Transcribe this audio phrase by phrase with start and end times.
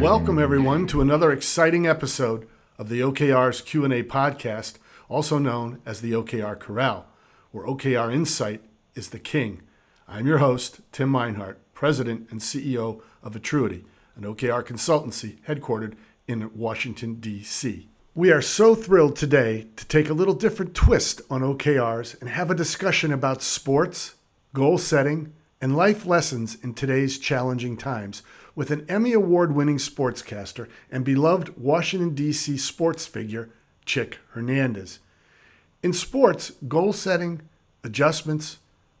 [0.00, 4.78] Welcome everyone to another exciting episode of the OKR's Q&A podcast,
[5.08, 7.06] also known as the OKR Corral,
[7.52, 8.64] where OKR Insight
[8.96, 9.62] is the king.
[10.08, 13.84] I'm your host, Tim Meinhardt, President and CEO of Attruity,
[14.16, 15.94] an OKR consultancy headquartered
[16.26, 17.87] in Washington, D.C.
[18.18, 22.50] We are so thrilled today to take a little different twist on OKRs and have
[22.50, 24.16] a discussion about sports,
[24.52, 28.24] goal setting, and life lessons in today's challenging times
[28.56, 32.56] with an Emmy Award winning sportscaster and beloved Washington, D.C.
[32.56, 33.50] sports figure,
[33.84, 34.98] Chick Hernandez.
[35.84, 37.42] In sports, goal setting,
[37.84, 38.58] adjustments,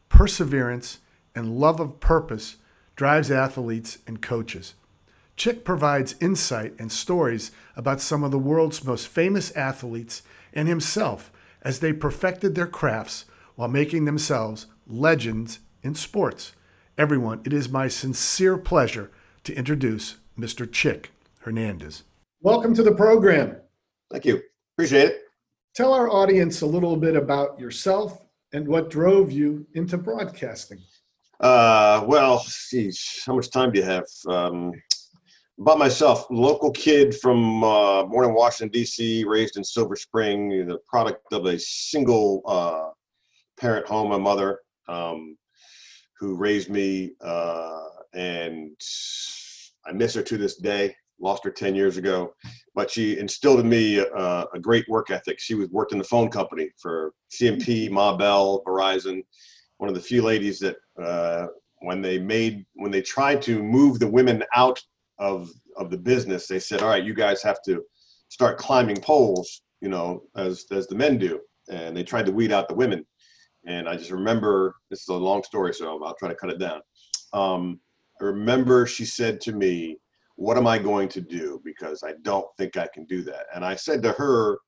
[0.08, 0.98] perseverance,
[1.34, 2.58] and love of purpose
[2.94, 4.74] drives athletes and coaches.
[5.38, 11.30] Chick provides insight and stories about some of the world's most famous athletes and himself
[11.62, 13.24] as they perfected their crafts
[13.54, 16.54] while making themselves legends in sports.
[16.98, 19.12] Everyone, it is my sincere pleasure
[19.44, 20.70] to introduce Mr.
[20.70, 22.02] Chick Hernandez.
[22.40, 23.58] Welcome to the program.
[24.10, 24.42] Thank you.
[24.74, 25.20] Appreciate it.
[25.72, 30.80] Tell our audience a little bit about yourself and what drove you into broadcasting.
[31.38, 34.04] Uh, well, geez, how much time do you have?
[34.26, 34.72] Um,
[35.60, 40.78] about myself, local kid from uh, born in Washington D.C., raised in Silver Spring, the
[40.86, 42.90] product of a single uh,
[43.60, 44.10] parent home.
[44.10, 45.36] My mother, um,
[46.18, 47.80] who raised me, uh,
[48.14, 48.76] and
[49.86, 50.94] I miss her to this day.
[51.20, 52.32] Lost her 10 years ago,
[52.76, 55.40] but she instilled in me uh, a great work ethic.
[55.40, 59.24] She was worked in the phone company for C&P, Ma Bell, Verizon.
[59.78, 61.48] One of the few ladies that uh,
[61.80, 64.80] when they made when they tried to move the women out
[65.18, 67.84] of of the business, they said, "All right, you guys have to
[68.28, 72.52] start climbing poles, you know, as as the men do." And they tried to weed
[72.52, 73.06] out the women.
[73.66, 76.58] And I just remember this is a long story, so I'll try to cut it
[76.58, 76.80] down.
[77.32, 77.80] Um,
[78.20, 79.98] I remember she said to me,
[80.36, 81.60] "What am I going to do?
[81.64, 84.58] Because I don't think I can do that." And I said to her,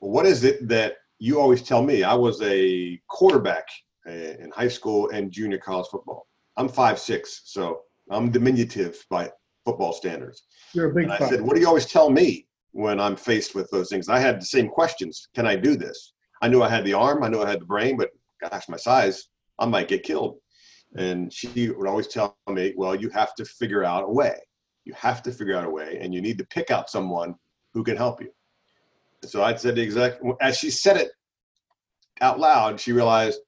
[0.00, 3.66] well, "What is it that you always tell me?" I was a quarterback
[4.06, 6.26] uh, in high school and junior college football.
[6.56, 7.80] I'm five six, so
[8.10, 9.30] I'm diminutive by
[9.68, 10.44] football standards.
[10.72, 11.04] You're a big.
[11.04, 14.08] And I said, "What do you always tell me when I'm faced with those things?"
[14.08, 15.28] I had the same questions.
[15.34, 16.14] Can I do this?
[16.40, 17.22] I knew I had the arm.
[17.22, 20.38] I knew I had the brain, but gosh, my size, I might get killed.
[20.96, 24.38] And she would always tell me, "Well, you have to figure out a way.
[24.84, 27.34] You have to figure out a way, and you need to pick out someone
[27.74, 28.30] who can help you."
[29.22, 31.10] And So I said the exact as she said it
[32.20, 32.80] out loud.
[32.80, 33.40] She realized,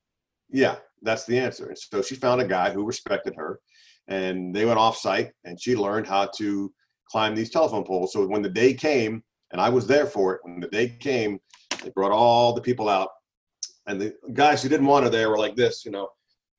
[0.50, 1.68] yeah, that's the answer.
[1.68, 3.60] And so she found a guy who respected her
[4.10, 6.72] and they went off site and she learned how to
[7.08, 8.12] climb these telephone poles.
[8.12, 9.22] So when the day came,
[9.52, 11.40] and I was there for it, when the day came,
[11.82, 13.08] they brought all the people out.
[13.86, 16.08] And the guys who didn't want her there were like this, you know,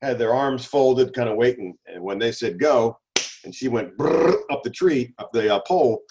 [0.02, 1.74] had their arms folded, kind of waiting.
[1.86, 2.98] And when they said go,
[3.44, 3.92] and she went
[4.50, 6.02] up the tree, up the uh, pole,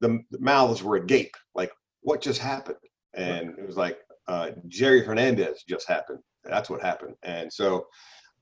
[0.00, 1.72] the, the, mouths were agape, like,
[2.02, 2.76] what just happened?
[3.14, 3.98] And it was like,
[4.28, 6.20] uh, Jerry Hernandez just happened.
[6.44, 7.14] That's what happened.
[7.22, 7.86] And so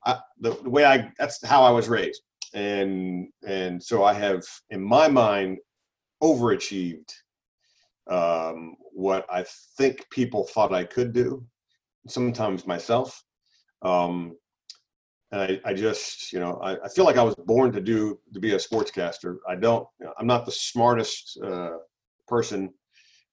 [0.05, 2.23] I, the, the way I, that's how I was raised
[2.55, 5.59] and and so I have, in my mind,
[6.23, 7.13] overachieved
[8.09, 9.45] um, what I
[9.77, 11.45] think people thought I could do.
[12.09, 13.23] Sometimes myself,
[13.83, 14.37] um,
[15.33, 18.19] and I, I just, you know, I, I, feel like I was born to do
[18.33, 19.39] to be a sportscaster.
[19.49, 19.87] I don't,
[20.19, 21.79] I'm not the smartest uh,
[22.29, 22.73] person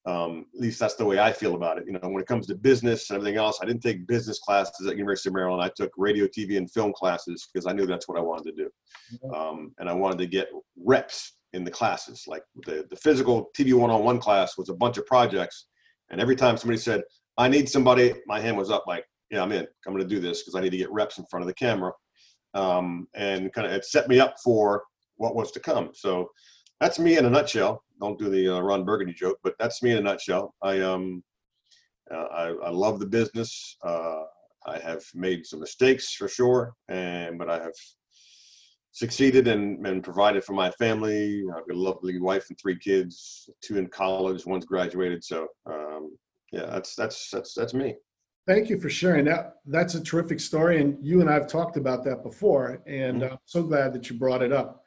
[0.05, 1.85] um, at least that's the way I feel about it.
[1.85, 4.85] You know, when it comes to business and everything else, I didn't take business classes
[4.85, 5.63] at University of Maryland.
[5.63, 8.63] I took radio, TV, and film classes because I knew that's what I wanted to
[8.63, 10.49] do, um, and I wanted to get
[10.83, 12.25] reps in the classes.
[12.27, 15.67] Like the the physical TV one-on-one class was a bunch of projects,
[16.09, 17.01] and every time somebody said,
[17.37, 19.65] "I need somebody," my hand was up, like, "Yeah, I'm in.
[19.87, 21.53] I'm going to do this because I need to get reps in front of the
[21.53, 21.93] camera,"
[22.55, 24.83] um, and kind of it set me up for
[25.15, 25.91] what was to come.
[25.93, 26.27] So
[26.83, 29.91] that's me in a nutshell don't do the uh, Ron Burgundy joke, but that's me
[29.91, 30.53] in a nutshell.
[30.61, 31.23] I um,
[32.13, 33.77] uh, I, I love the business.
[33.81, 34.23] Uh,
[34.65, 37.73] I have made some mistakes for sure, and but I have
[38.91, 41.43] succeeded and, and provided for my family.
[41.55, 45.23] I've got a lovely wife and three kids, two in college, one's graduated.
[45.23, 46.15] So um,
[46.51, 47.95] yeah, that's that's that's that's me.
[48.45, 49.55] Thank you for sharing that.
[49.65, 53.33] That's a terrific story, and you and I've talked about that before, and mm-hmm.
[53.33, 54.82] I'm so glad that you brought it up.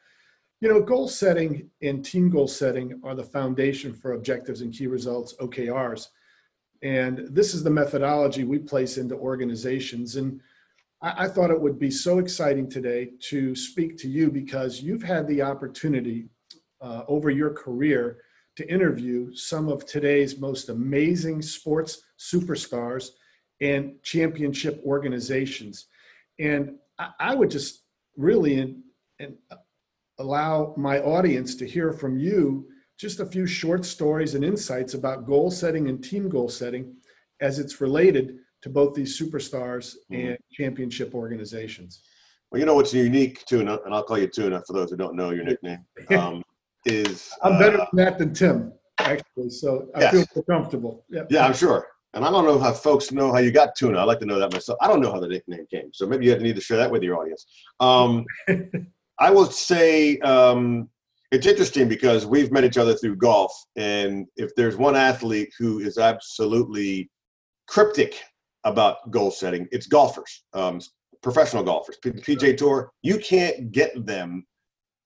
[0.61, 4.87] You know, goal setting and team goal setting are the foundation for objectives and key
[4.87, 6.09] results, OKRs.
[6.83, 10.17] And this is the methodology we place into organizations.
[10.17, 10.41] And
[11.03, 15.03] I, I, thought it would be so exciting today to speak to you because you've
[15.03, 16.29] had the opportunity
[16.81, 18.19] uh, over your career
[18.57, 23.11] to interview some of today's most amazing sports superstars
[23.61, 25.87] and championship organizations.
[26.39, 27.83] And I, I would just
[28.17, 28.83] really and,
[29.19, 29.37] and
[30.19, 32.67] allow my audience to hear from you
[32.99, 36.95] just a few short stories and insights about goal setting and team goal setting
[37.41, 40.29] as it's related to both these superstars mm-hmm.
[40.29, 42.03] and championship organizations.
[42.51, 45.15] Well, you know what's unique, Tuna, and I'll call you Tuna for those who don't
[45.15, 46.43] know your nickname, um,
[46.85, 49.51] is I'm better uh, than that than Tim, actually.
[49.51, 50.13] So I yes.
[50.13, 51.05] feel more comfortable.
[51.11, 51.23] Yeah.
[51.29, 51.87] yeah, I'm sure.
[52.15, 53.99] And I don't know how folks know how you got Tuna.
[53.99, 54.79] I'd like to know that myself.
[54.81, 55.91] I don't know how the nickname came.
[55.93, 57.45] So maybe you need to share that with your audience.
[57.79, 58.25] Um,
[59.19, 60.89] I will say um,
[61.33, 63.53] it's interesting because we've met each other through golf.
[63.77, 67.11] And if there's one athlete who is absolutely
[67.67, 68.23] cryptic
[68.65, 70.81] about goal setting, it's golfers, um,
[71.23, 72.91] professional golfers, PGA Tour.
[73.03, 74.47] You can't get them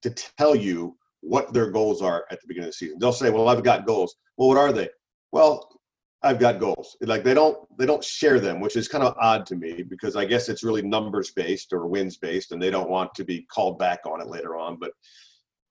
[0.02, 2.98] to tell you what their goals are at the beginning of the season.
[2.98, 4.88] They'll say, "Well, I've got goals." Well, what are they?
[5.32, 5.79] Well,
[6.22, 6.96] I've got goals.
[7.00, 10.16] Like they don't they don't share them, which is kind of odd to me because
[10.16, 13.42] I guess it's really numbers based or wins based, and they don't want to be
[13.42, 14.76] called back on it later on.
[14.76, 14.92] But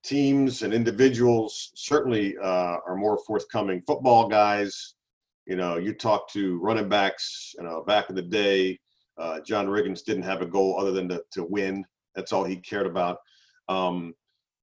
[0.04, 3.84] teams and individuals certainly uh, are more forthcoming.
[3.86, 4.96] Football guys,
[5.46, 7.54] you know, you talk to running backs.
[7.58, 8.80] You know, back in the day,
[9.20, 11.86] uh, John Riggins didn't have a goal other than to, to win.
[12.16, 13.18] That's all he cared about.
[13.68, 14.16] Um,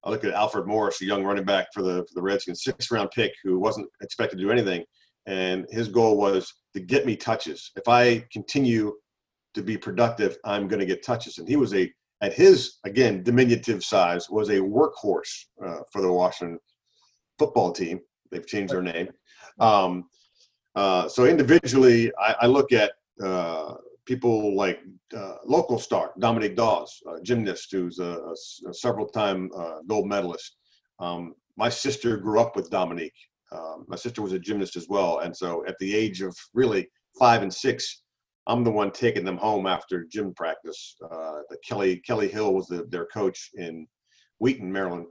[0.02, 2.90] I look at Alfred Morris, a young running back for the for the Redskins, six
[2.90, 4.84] round pick who wasn't expected to do anything,
[5.26, 7.72] and his goal was to get me touches.
[7.76, 8.94] If I continue
[9.54, 11.38] to be productive, I'm going to get touches.
[11.38, 11.92] And he was a
[12.22, 16.58] at his again diminutive size was a workhorse uh, for the Washington
[17.38, 18.00] football team.
[18.30, 19.08] They've changed their name.
[19.60, 20.08] Um,
[20.74, 23.74] uh, so individually, I, I look at uh,
[24.04, 24.80] people like
[25.16, 30.56] uh, local star Dominique Dawes, gymnast who's a, a, a several-time uh, gold medalist.
[30.98, 33.16] Um, my sister grew up with Dominique.
[33.52, 36.88] Um, my sister was a gymnast as well, and so at the age of really
[37.18, 38.02] five and six,
[38.46, 40.96] I'm the one taking them home after gym practice.
[41.04, 43.86] Uh, the Kelli Kelli Hill was the, their coach in
[44.38, 45.06] Wheaton, Maryland,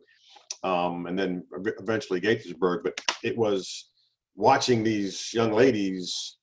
[0.63, 1.43] um, and then
[1.79, 2.83] eventually Gaithersburg.
[2.83, 3.89] But it was
[4.35, 6.37] watching these young ladies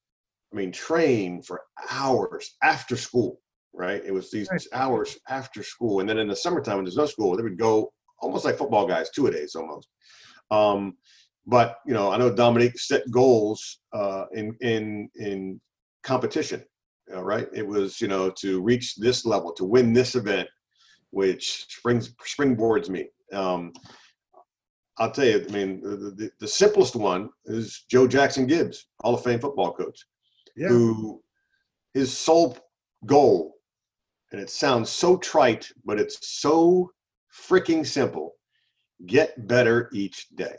[0.52, 3.40] I mean, train for hours after school,
[3.72, 4.02] right?
[4.04, 4.66] It was these right.
[4.74, 6.00] hours after school.
[6.00, 8.86] And then in the summertime, when there's no school, they would go almost like football
[8.86, 9.88] guys, two a days almost.
[10.50, 10.94] Um,
[11.46, 15.60] but, you know, I know Dominique set goals uh, in, in, in
[16.02, 16.64] competition,
[17.08, 17.48] right?
[17.52, 20.48] It was, you know, to reach this level, to win this event,
[21.10, 23.08] which springs, springboards me.
[23.32, 23.72] Um,
[24.98, 29.14] I'll tell you, I mean, the, the, the simplest one is Joe Jackson Gibbs, Hall
[29.14, 30.04] of Fame football coach
[30.56, 30.68] yeah.
[30.68, 31.22] who
[31.94, 32.56] his sole
[33.06, 33.54] goal,
[34.32, 36.90] and it sounds so trite, but it's so
[37.48, 38.34] freaking simple
[39.06, 40.54] get better each day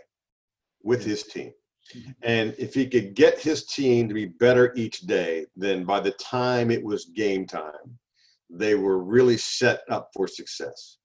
[0.84, 1.52] with his team.
[1.96, 2.12] Mm-hmm.
[2.24, 6.12] And if he could get his team to be better each day, then by the
[6.12, 7.98] time it was game time,
[8.50, 10.98] they were really set up for success.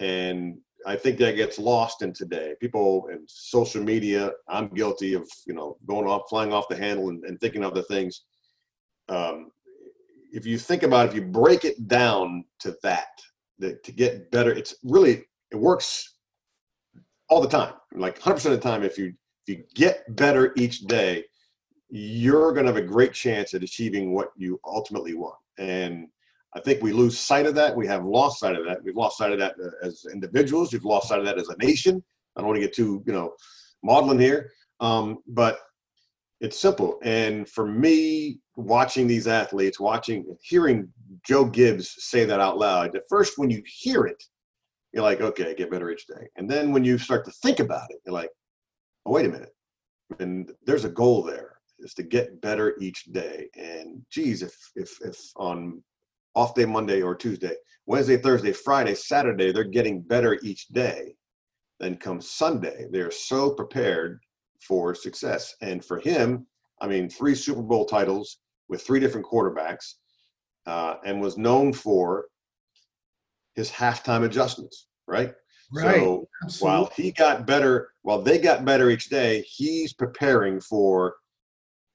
[0.00, 2.54] And I think that gets lost in today.
[2.60, 7.08] People in social media, I'm guilty of, you know, going off, flying off the handle
[7.08, 8.22] and, and thinking of the things.
[9.08, 9.50] Um,
[10.32, 13.20] if you think about it, if you break it down to that,
[13.58, 16.14] that to get better, it's really, it works
[17.32, 17.72] all the time.
[17.94, 19.14] Like 100% of the time, if you,
[19.46, 21.24] if you get better each day,
[21.88, 25.36] you're going to have a great chance at achieving what you ultimately want.
[25.58, 26.08] And
[26.54, 27.74] I think we lose sight of that.
[27.74, 28.84] We have lost sight of that.
[28.84, 30.74] We've lost sight of that uh, as individuals.
[30.74, 32.04] We've lost sight of that as a nation.
[32.36, 33.32] I don't want to get too, you know,
[33.82, 34.50] maudlin here.
[34.80, 35.58] Um, but
[36.42, 36.98] it's simple.
[37.02, 40.90] And for me, watching these athletes, watching, hearing
[41.26, 44.22] Joe Gibbs say that out loud, at first, when you hear it,
[44.92, 46.28] you're like, okay, get better each day.
[46.36, 48.30] And then when you start to think about it, you're like,
[49.06, 49.54] oh, wait a minute.
[50.18, 53.48] And there's a goal there is to get better each day.
[53.56, 55.82] And geez, if if if on
[56.34, 57.54] off day Monday or Tuesday,
[57.86, 61.14] Wednesday, Thursday, Friday, Saturday, they're getting better each day.
[61.80, 64.20] Then come Sunday, they're so prepared
[64.60, 65.54] for success.
[65.60, 66.46] And for him,
[66.80, 69.94] I mean, three Super Bowl titles with three different quarterbacks,
[70.66, 72.26] uh, and was known for
[73.54, 75.34] his halftime adjustments, right?
[75.74, 76.00] Right.
[76.00, 76.78] So Absolutely.
[76.78, 81.14] while he got better, while they got better each day, he's preparing for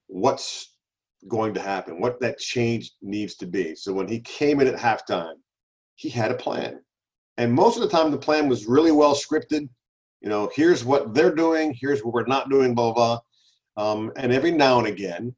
[0.08, 0.76] what's
[1.28, 3.76] going to happen, what that change needs to be.
[3.76, 5.36] So when he came in at halftime,
[5.96, 6.80] he had a plan.
[7.38, 9.70] And most of the time, the plan was really well scripted.
[10.22, 13.20] You know, here's what they're doing, here's what we're not doing, blah, blah.
[13.78, 15.36] Um, and every now and again,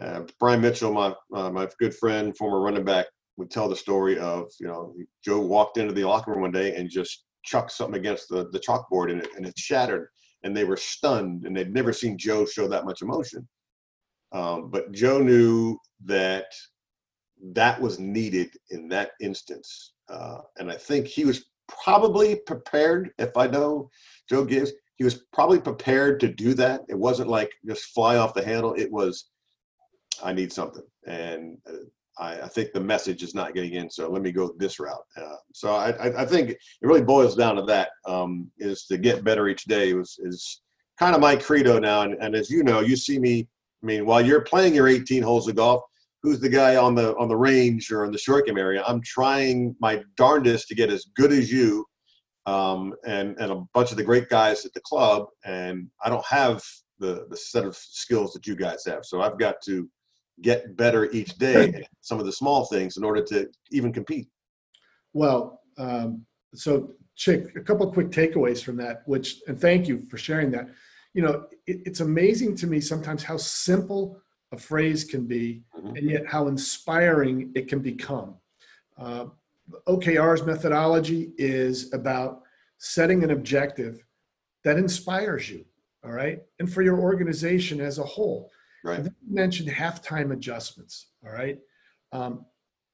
[0.00, 4.18] uh, Brian Mitchell, my uh, my good friend, former running back, would tell the story
[4.18, 7.98] of you know Joe walked into the locker room one day and just chucked something
[7.98, 10.08] against the the chalkboard and it and it shattered
[10.42, 13.48] and they were stunned and they'd never seen Joe show that much emotion.
[14.32, 16.46] Um, but Joe knew that
[17.54, 19.92] that was needed in that instance.
[20.08, 23.90] Uh, and I think he was probably prepared, if I know
[24.28, 26.82] Joe Gibbs, he was probably prepared to do that.
[26.88, 28.74] It wasn't like just fly off the handle.
[28.74, 29.30] It was,
[30.22, 30.84] I need something.
[31.06, 31.84] And uh,
[32.18, 35.04] I, I, think the message is not getting in, so let me go this route.
[35.16, 39.24] Uh, so I, I, think it really boils down to that: um, is to get
[39.24, 39.94] better each day.
[39.94, 40.60] Was is
[40.98, 42.02] kind of my credo now.
[42.02, 43.48] And, and as you know, you see me.
[43.82, 45.82] I mean, while you're playing your 18 holes of golf,
[46.22, 48.84] who's the guy on the on the range or in the short game area?
[48.86, 51.84] I'm trying my darndest to get as good as you,
[52.46, 55.26] um, and and a bunch of the great guys at the club.
[55.44, 56.62] And I don't have
[57.00, 59.88] the the set of skills that you guys have, so I've got to
[60.40, 64.28] get better each day some of the small things in order to even compete.
[65.12, 66.24] Well um,
[66.54, 70.50] so chick a couple of quick takeaways from that which and thank you for sharing
[70.52, 70.68] that.
[71.14, 74.20] You know it, it's amazing to me sometimes how simple
[74.52, 75.96] a phrase can be mm-hmm.
[75.96, 78.34] and yet how inspiring it can become.
[78.98, 79.26] Uh,
[79.86, 82.42] okr's methodology is about
[82.78, 84.04] setting an objective
[84.64, 85.64] that inspires you
[86.04, 86.40] all right?
[86.58, 88.50] And for your organization as a whole
[88.84, 89.04] Right.
[89.04, 91.08] You mentioned halftime adjustments.
[91.24, 91.58] All right.
[92.12, 92.44] Um,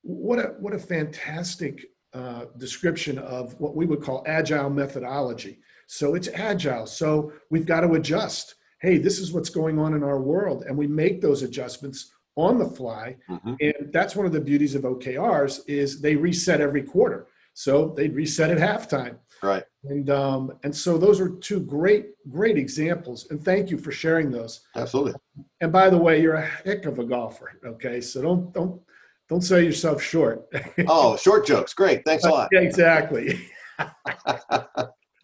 [0.02, 5.58] what a what a fantastic uh, description of what we would call agile methodology.
[5.86, 6.86] So it's agile.
[6.86, 8.54] So we've got to adjust.
[8.80, 12.58] Hey, this is what's going on in our world, and we make those adjustments on
[12.58, 13.16] the fly.
[13.28, 13.54] Mm-hmm.
[13.60, 17.26] And that's one of the beauties of OKRs is they reset every quarter.
[17.54, 19.16] So they reset at halftime.
[19.42, 19.64] Right.
[19.84, 23.28] And um, and so those are two great great examples.
[23.30, 24.62] And thank you for sharing those.
[24.74, 25.14] Absolutely.
[25.60, 27.58] And by the way, you're a heck of a golfer.
[27.64, 28.80] Okay, so don't don't
[29.28, 30.48] don't sell yourself short.
[30.88, 31.74] oh, short jokes.
[31.74, 32.04] Great.
[32.04, 32.48] Thanks a lot.
[32.50, 33.48] Yeah, exactly.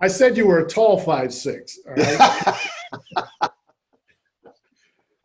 [0.01, 1.79] I said you were a tall five six.
[1.89, 3.51] All right.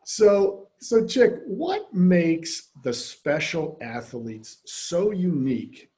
[0.05, 5.91] so so Chick, what makes the special athletes so unique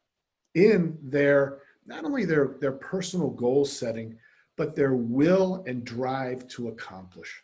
[0.56, 1.60] in their
[1.92, 4.18] not only their their personal goal setting,
[4.58, 7.44] but their will and drive to accomplish?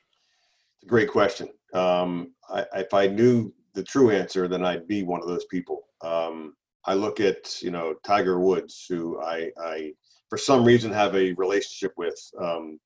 [0.87, 1.49] Great question.
[1.73, 5.87] Um, I, if I knew the true answer, then I'd be one of those people.
[6.01, 9.93] Um, I look at you know Tiger Woods, who I, I
[10.29, 12.19] for some reason have a relationship with.
[12.39, 12.79] Um,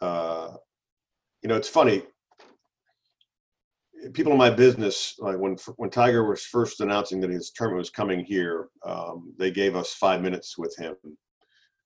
[0.00, 0.54] uh,
[1.42, 2.02] you know, it's funny
[4.12, 7.90] people in my business, like when when Tiger was first announcing that his tournament was
[7.90, 10.94] coming here, um, they gave us five minutes with him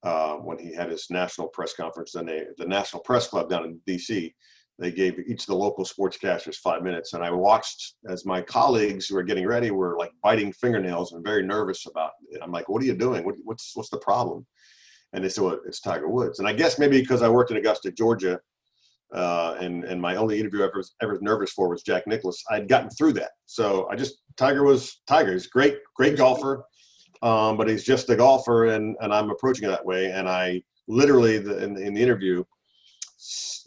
[0.03, 2.13] uh, when he had his national press conference.
[2.13, 4.35] Then they, the National Press Club down in D.C.
[4.79, 9.09] They gave each of the local sportscasters five minutes, and I watched as my colleagues
[9.09, 12.41] who were getting ready were like biting fingernails and very nervous about it.
[12.43, 13.25] I'm like, "What are you doing?
[13.25, 14.47] What, what's what's the problem?"
[15.13, 17.57] And they said, well, "It's Tiger Woods." And I guess maybe because I worked in
[17.57, 18.41] Augusta, Georgia,
[19.13, 22.43] uh, and and my only interview I ever was ever nervous for was Jack Nicklaus.
[22.51, 25.33] I'd gotten through that, so I just Tiger was Tiger.
[25.33, 26.65] He's great, great golfer,
[27.23, 30.11] um, but he's just a golfer, and and I'm approaching it that way.
[30.11, 32.45] And I literally the, in, in the interview,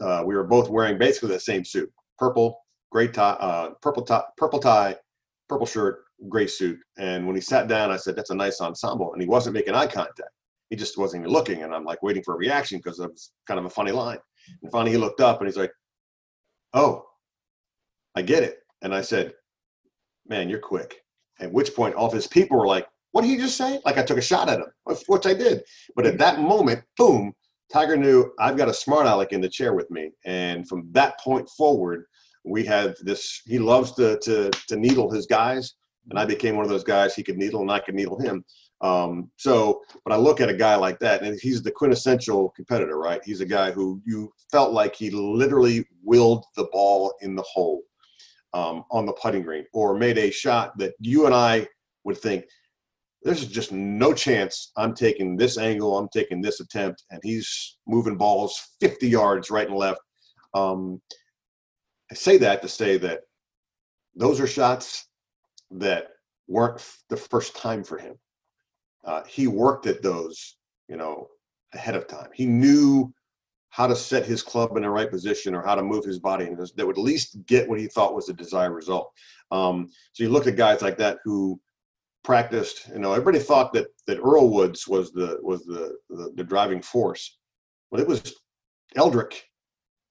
[0.02, 2.60] uh, we were both wearing basically the same suit, purple,
[2.92, 4.96] gray tie, uh, purple tie, purple tie,
[5.50, 6.80] purple shirt, gray suit.
[7.00, 9.74] And when he sat down, I said, "That's a nice ensemble," and he wasn't making
[9.74, 10.30] eye contact.
[10.70, 13.32] He just wasn't even looking, and I'm like waiting for a reaction because it was
[13.48, 14.20] kind of a funny line.
[14.62, 15.74] And finally, he looked up and he's like,
[16.74, 17.06] "Oh,
[18.16, 19.34] I get it." And I said,
[20.28, 21.02] "Man, you're quick."
[21.40, 23.98] At which point, all of his people were like, "What did he just say?" Like
[23.98, 24.72] I took a shot at him,
[25.08, 25.64] which I did.
[25.96, 27.34] But at that moment, boom,
[27.72, 31.20] Tiger knew I've got a smart aleck in the chair with me, and from that
[31.20, 32.06] point forward,
[32.44, 33.42] we had this.
[33.46, 35.76] He loves to to to needle his guys,
[36.10, 38.44] and I became one of those guys he could needle, and I could needle him.
[38.82, 42.98] Um, so, but I look at a guy like that, and he's the quintessential competitor,
[42.98, 43.22] right?
[43.24, 47.84] He's a guy who you felt like he literally willed the ball in the hole
[48.54, 51.68] um, on the putting green, or made a shot that you and I
[52.04, 52.46] would think
[53.24, 58.18] there's just no chance I'm taking this angle, I'm taking this attempt, and he's moving
[58.18, 60.02] balls 50 yards right and left.
[60.56, 61.00] Um,
[62.10, 63.22] I say that to say that
[64.16, 65.08] those are shots
[65.70, 66.08] that
[66.48, 68.16] weren't the first time for him
[69.04, 71.28] uh, he worked at those, you know,
[71.74, 72.30] ahead of time.
[72.34, 73.14] He knew
[73.70, 76.46] how to set his club in the right position or how to move his body
[76.46, 79.14] and that would at least get what he thought was the desired result.
[79.50, 81.60] Um, so you look at guys like that who
[82.24, 82.90] practiced.
[82.90, 86.82] You know, everybody thought that that Earl Woods was the was the, the, the driving
[86.82, 87.38] force.
[87.90, 88.36] Well, it was
[88.96, 89.42] Eldrick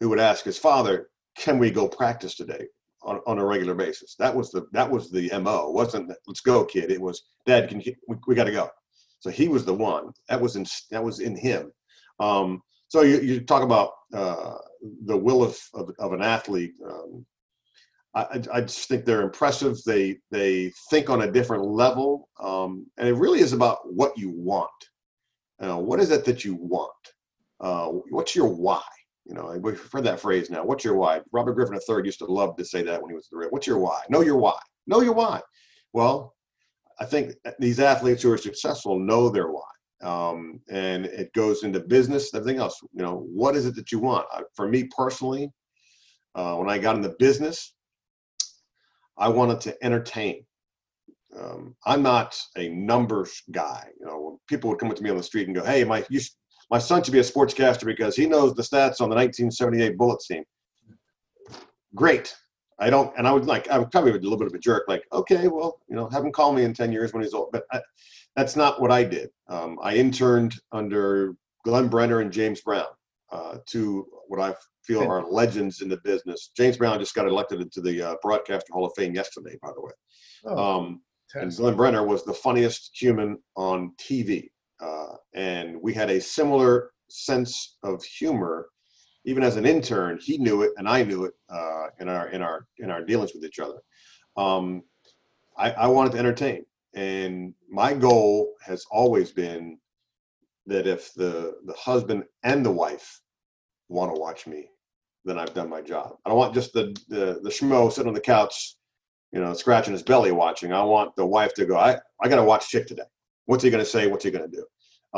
[0.00, 2.66] who would ask his father, "Can we go practice today?"
[3.02, 4.14] On, on a regular basis.
[4.18, 5.68] That was the that was the mo.
[5.68, 6.90] It wasn't let's go, kid.
[6.90, 7.68] It was Dad.
[7.70, 8.68] Can we, we got to go.
[9.20, 11.70] So he was the one that was in that was in him.
[12.18, 14.56] Um, so you, you talk about uh,
[15.04, 16.72] the will of, of, of an athlete.
[16.84, 17.24] Um,
[18.14, 19.78] I, I just think they're impressive.
[19.84, 24.30] They they think on a different level, um, and it really is about what you
[24.30, 24.70] want.
[25.60, 26.90] Uh, what is it that you want?
[27.60, 28.82] Uh, what's your why?
[29.26, 30.64] You know, we've heard that phrase now.
[30.64, 31.20] What's your why?
[31.30, 33.50] Robert Griffin III used to love to say that when he was the real.
[33.50, 34.00] What's your why?
[34.08, 34.58] Know your why.
[34.88, 35.40] Know your why.
[35.92, 36.34] Well,
[37.00, 39.62] I think these athletes who are successful know their why.
[40.02, 42.78] Um, and it goes into business, everything else.
[42.92, 44.26] You know, what is it that you want?
[44.54, 45.50] For me personally,
[46.34, 47.74] uh, when I got into business,
[49.18, 50.44] I wanted to entertain.
[51.38, 53.88] Um, I'm not a numbers guy.
[53.98, 56.04] You know, people would come up to me on the street and go, "Hey, my
[56.10, 56.20] you,
[56.70, 60.26] my son should be a sportscaster because he knows the stats on the 1978 Bullets
[60.26, 60.44] team."
[61.94, 62.34] Great.
[62.80, 64.58] I don't, and I would like, I would probably be a little bit of a
[64.58, 67.34] jerk, like, okay, well, you know, have him call me in 10 years when he's
[67.34, 67.50] old.
[67.52, 67.80] But I,
[68.36, 69.30] that's not what I did.
[69.48, 71.34] Um, I interned under
[71.64, 72.86] Glenn Brenner and James Brown,
[73.30, 76.50] uh, two what I feel are legends in the business.
[76.56, 79.82] James Brown just got elected into the uh, Broadcaster Hall of Fame yesterday, by the
[79.82, 79.92] way.
[80.46, 81.00] Oh, um,
[81.34, 84.48] and Glenn Brenner was the funniest human on TV.
[84.80, 88.68] Uh, and we had a similar sense of humor.
[89.30, 92.42] Even as an intern, he knew it, and I knew it uh, in our in
[92.42, 93.78] our in our dealings with each other.
[94.36, 94.82] Um,
[95.56, 99.78] I, I wanted to entertain, and my goal has always been
[100.66, 101.34] that if the
[101.64, 103.20] the husband and the wife
[103.88, 104.68] want to watch me,
[105.24, 106.16] then I've done my job.
[106.24, 108.74] I don't want just the the, the schmo sitting on the couch,
[109.30, 110.72] you know, scratching his belly watching.
[110.72, 113.10] I want the wife to go, I, I got to watch Chick today.
[113.46, 114.08] What's he going to say?
[114.08, 114.64] What's he going to do?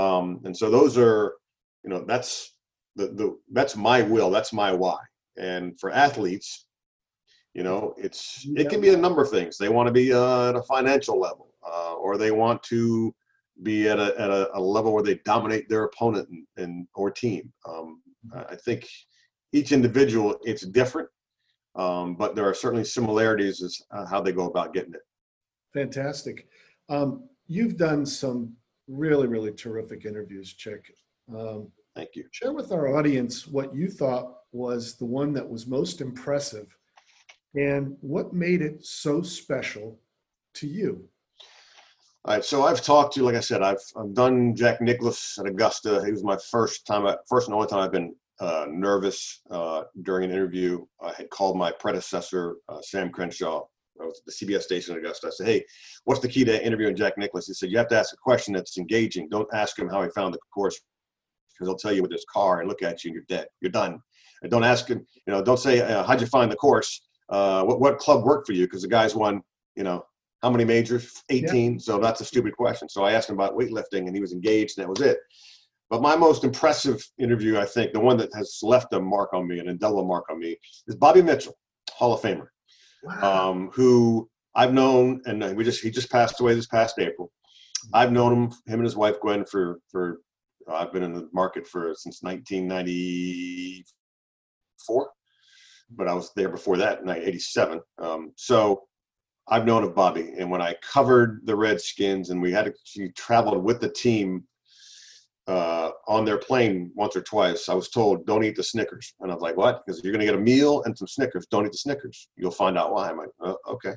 [0.02, 1.34] Um, and so those are,
[1.82, 2.54] you know, that's
[2.96, 4.30] the, the that's my will.
[4.30, 4.98] That's my why.
[5.38, 6.66] And for athletes,
[7.54, 9.58] you know, it's it can be a number of things.
[9.58, 13.14] They want to be uh, at a financial level, uh, or they want to
[13.62, 17.10] be at a at a, a, level where they dominate their opponent and, and or
[17.10, 17.52] team.
[17.68, 18.02] Um,
[18.34, 18.88] I think
[19.52, 21.08] each individual it's different,
[21.76, 25.02] um, but there are certainly similarities as uh, how they go about getting it.
[25.74, 26.46] Fantastic.
[26.88, 28.54] Um, you've done some
[28.88, 30.94] really really terrific interviews, Chick.
[31.94, 32.24] Thank you.
[32.30, 36.66] Share with our audience what you thought was the one that was most impressive,
[37.54, 39.98] and what made it so special
[40.54, 41.08] to you.
[42.24, 45.46] All right, so I've talked to, like I said, I've I've done Jack Nicklaus at
[45.46, 46.04] Augusta.
[46.04, 50.24] He was my first time, first and only time I've been uh, nervous uh, during
[50.24, 50.84] an interview.
[51.02, 53.64] I had called my predecessor, uh, Sam Crenshaw.
[54.00, 55.26] I was at the CBS station in Augusta.
[55.26, 55.64] I said, "Hey,
[56.04, 58.54] what's the key to interviewing Jack Nicklaus?" He said, "You have to ask a question
[58.54, 59.28] that's engaging.
[59.28, 60.80] Don't ask him how he found the course,
[61.52, 63.46] because they'll tell you with this car and look at you and you're dead.
[63.60, 64.00] You're done.
[64.42, 65.06] And don't ask him.
[65.26, 67.02] You know, don't say uh, how'd you find the course.
[67.28, 68.66] Uh, what what club worked for you?
[68.66, 69.42] Because the guy's won.
[69.76, 70.04] You know,
[70.42, 71.22] how many majors?
[71.30, 71.72] 18.
[71.72, 71.78] Yeah.
[71.78, 72.88] So that's a stupid question.
[72.88, 75.18] So I asked him about weightlifting and he was engaged and that was it.
[75.88, 79.46] But my most impressive interview, I think, the one that has left a mark on
[79.46, 80.56] me, an indelible mark on me,
[80.88, 81.54] is Bobby Mitchell,
[81.90, 82.46] Hall of Famer,
[83.02, 83.50] wow.
[83.50, 87.30] um, who I've known, and we just he just passed away this past April.
[87.92, 90.20] I've known him, him and his wife Gwen, for for
[90.68, 95.10] I've been in the market for since 1994,
[95.90, 97.80] but I was there before that, in '87.
[97.98, 98.84] Um, so
[99.48, 103.62] I've known of Bobby, and when I covered the Redskins, and we had actually traveled
[103.62, 104.44] with the team
[105.48, 109.30] uh, on their plane once or twice, I was told, "Don't eat the Snickers," and
[109.30, 111.46] I was like, "What?" Because you're going to get a meal and some Snickers.
[111.46, 112.28] Don't eat the Snickers.
[112.36, 113.10] You'll find out why.
[113.10, 113.94] I'm like, oh, "Okay."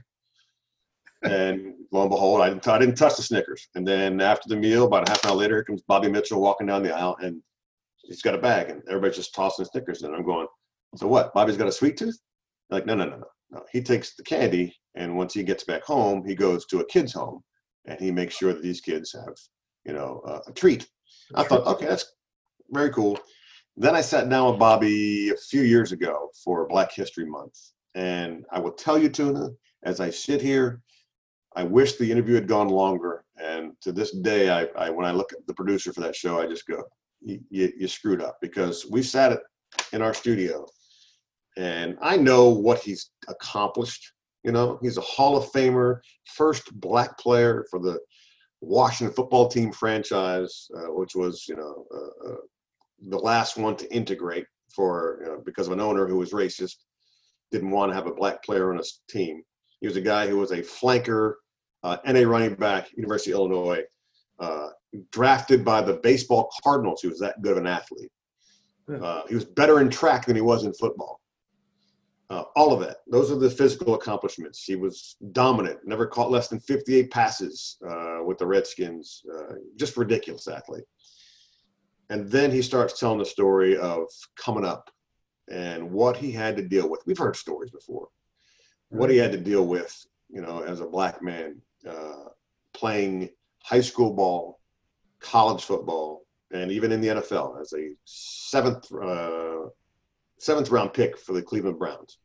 [1.26, 3.68] And lo and behold, I didn't, I didn't touch the Snickers.
[3.76, 6.68] And then after the meal, about a half an hour later, comes Bobby Mitchell walking
[6.68, 7.42] down the aisle, and
[8.04, 10.04] he's got a bag, and everybody's just tossing Snickers.
[10.04, 10.48] And I'm going,
[10.96, 11.34] "So what?
[11.34, 12.20] Bobby's got a sweet tooth?"
[12.70, 13.64] They're like, no, no, no, no, no.
[13.72, 17.14] He takes the candy and once he gets back home, he goes to a kid's
[17.14, 17.44] home
[17.86, 19.36] and he makes sure that these kids have,
[19.86, 20.88] you know, uh, a treat.
[21.36, 22.14] I thought, okay, that's
[22.72, 23.20] very cool.
[23.78, 27.60] Then I sat down with Bobby a few years ago for Black History Month.
[27.94, 29.50] And I will tell you, Tuna,
[29.84, 30.82] as I sit here,
[31.56, 33.24] I wish the interview had gone longer.
[33.42, 36.40] And to this day, I, I when I look at the producer for that show,
[36.40, 36.84] I just go,
[37.22, 39.40] you, you, screwed up because we sat
[39.94, 40.66] in our studio
[41.58, 44.14] and I know what he's accomplished
[44.46, 48.00] you know, he's a Hall of Famer, first black player for the
[48.62, 52.36] Washington football team franchise, uh, which was, you know, uh, uh,
[53.10, 56.76] the last one to integrate for you know, because of an owner who was racist,
[57.52, 59.42] didn't want to have a black player on his team.
[59.82, 61.34] He was a guy who was a flanker,
[61.86, 63.84] uh, NA running back, University of Illinois,
[64.40, 64.70] uh,
[65.12, 67.02] drafted by the baseball Cardinals.
[67.02, 68.12] He was that good of an athlete.
[68.90, 71.22] Uh, he was better in track than he was in football.
[72.32, 72.98] Uh, all of that.
[73.08, 74.64] Those are the physical accomplishments.
[74.64, 79.22] He was dominant, never caught less than 58 passes uh, with the Redskins.
[79.32, 80.86] Uh, just ridiculous athlete.
[82.10, 84.90] And then he starts telling the story of coming up
[85.52, 87.02] and what he had to deal with.
[87.06, 88.08] We've heard stories before.
[88.90, 89.94] what he had to deal with,
[90.30, 92.30] you know, as a black man uh,
[92.74, 93.30] playing
[93.64, 94.60] high school ball,
[95.20, 99.70] college football, and even in the NFL as a seventh uh,
[100.40, 102.20] seventh round pick for the Cleveland Browns,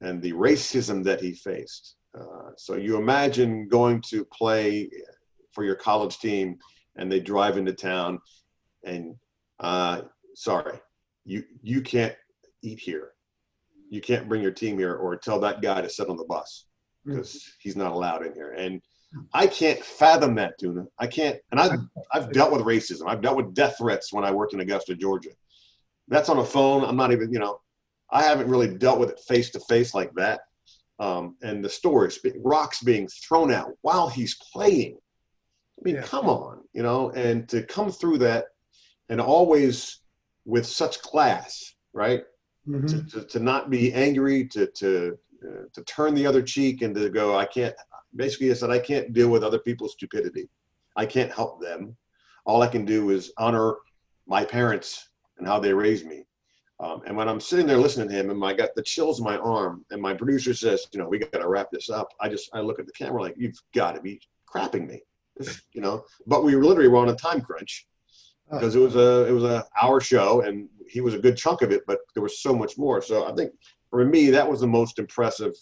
[0.00, 1.96] and the racism that he faced.
[2.18, 4.88] Uh, so you imagine going to play
[5.52, 6.58] for your college team,
[6.96, 8.18] and they drive into town,
[8.84, 9.14] and
[9.60, 10.02] uh,
[10.34, 10.78] sorry,
[11.24, 12.14] you you can't
[12.62, 13.10] eat here.
[13.90, 16.66] You can't bring your team here, or tell that guy to sit on the bus
[17.04, 17.50] because mm.
[17.58, 18.52] he's not allowed in here.
[18.52, 18.80] And
[19.32, 20.86] I can't fathom that, Tuna.
[20.98, 21.38] I can't.
[21.50, 21.78] And I've
[22.12, 23.08] I've dealt with racism.
[23.08, 25.30] I've dealt with death threats when I worked in Augusta, Georgia.
[26.08, 26.84] That's on a phone.
[26.84, 27.32] I'm not even.
[27.32, 27.60] You know,
[28.10, 30.40] I haven't really dealt with it face to face like that.
[31.00, 34.96] Um, and the stories, rocks being thrown out while he's playing.
[34.96, 36.02] I mean, yeah.
[36.02, 38.46] come on, you know, and to come through that,
[39.08, 40.00] and always
[40.44, 42.22] with such class, right?
[42.68, 42.86] Mm-hmm.
[42.86, 46.94] To, to, to, not be angry, to to uh, to turn the other cheek, and
[46.94, 47.74] to go, I can't
[48.16, 50.48] basically I said I can't deal with other people's stupidity.
[50.96, 51.96] I can't help them.
[52.46, 53.76] All I can do is honor
[54.26, 56.24] my parents and how they raised me.
[56.80, 59.24] Um, and when I'm sitting there listening to him, and I got the chills in
[59.24, 62.28] my arm, and my producer says, "You know, we got to wrap this up." I
[62.28, 64.20] just I look at the camera like, "You've got to be
[64.52, 65.02] crapping me,"
[65.72, 66.04] you know.
[66.26, 67.86] But we literally were on a time crunch
[68.50, 71.62] because it was a it was a hour show, and he was a good chunk
[71.62, 73.00] of it, but there was so much more.
[73.00, 73.52] So I think
[73.94, 75.52] for me that was the most impressive.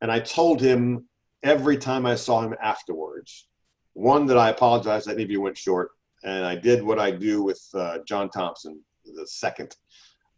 [0.00, 1.06] And I told him
[1.44, 3.46] every time I saw him afterwards.
[3.92, 5.90] One that I apologized that maybe went short,
[6.24, 9.76] and I did what I do with uh, John Thompson the second.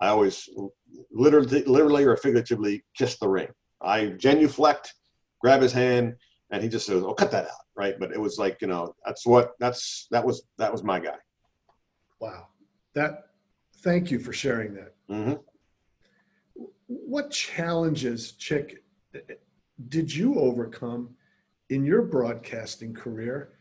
[0.02, 0.50] I always
[1.10, 3.48] literally, literally or figuratively kiss the ring.
[3.80, 4.92] I genuflect,
[5.40, 6.16] grab his hand,
[6.50, 7.98] and he just says, "Oh, cut that out!" Right?
[7.98, 11.16] But it was like you know, that's what that's that was that was my guy.
[12.20, 12.48] Wow,
[12.94, 13.28] that.
[13.78, 14.94] Thank you for sharing that.
[15.10, 15.34] Mm-hmm.
[16.92, 18.82] What challenges, Chick,
[19.90, 21.14] did you overcome
[21.68, 23.52] in your broadcasting career?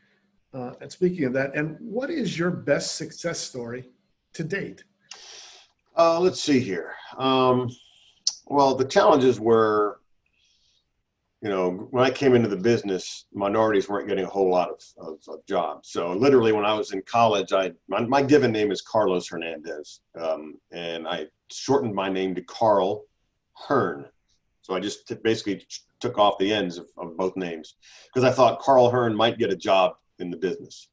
[0.51, 3.87] Uh, and speaking of that, and what is your best success story
[4.33, 4.83] to date?
[5.95, 6.95] Uh, let's see here.
[7.19, 7.69] Um,
[8.47, 9.99] well, the challenges were,
[11.43, 14.81] you know, when I came into the business, minorities weren't getting a whole lot of,
[14.97, 15.91] of, of jobs.
[15.91, 20.01] So literally, when I was in college, I my, my given name is Carlos Hernandez,
[20.19, 23.05] um, and I shortened my name to Carl
[23.67, 24.05] Hearn.
[24.61, 25.65] So I just t- basically
[25.99, 27.75] took off the ends of, of both names
[28.13, 30.89] because I thought Carl Hearn might get a job in the business,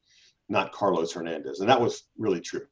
[0.48, 2.66] not Carlos Hernandez, and that was really true.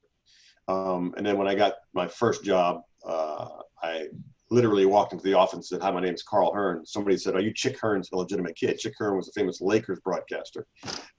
[0.69, 3.49] Um, and then when I got my first job, uh,
[3.83, 4.09] I
[4.51, 7.35] literally walked into the office and said, "Hi, my name is Carl Hearn." Somebody said,
[7.35, 10.67] "Are you Chick Hearn's illegitimate kid?" Chick Hearn was a famous Lakers broadcaster,